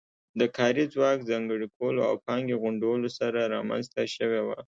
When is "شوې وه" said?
4.15-4.55